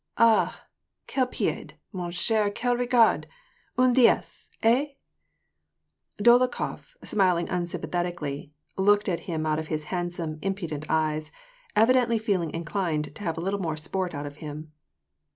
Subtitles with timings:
[0.17, 0.63] "Ah/
[1.07, 3.27] quel 2^^/ ffion cher, quel regard!
[3.77, 4.47] une dee^se!
[4.63, 4.97] Hey?"
[6.19, 11.31] Dolokhof, smiling unsympathetically, looked at him out of his handsome, impudent eyes,
[11.75, 14.71] evidently feeling inclined to have a little more sport out of him.